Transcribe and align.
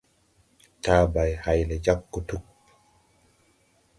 Tàabay 0.83 1.31
hay 1.43 1.59
lɛ 1.69 1.75
jag 1.85 1.99
gutug. 2.11 2.43